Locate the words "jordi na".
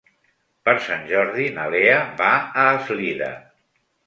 1.11-1.67